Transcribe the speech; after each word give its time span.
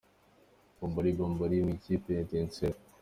Bombori 0.77 1.09
bombori 1.17 1.55
mu 1.65 1.69
ikipe 1.77 2.09
ya 2.15 2.23
Etenseri 2.25 2.77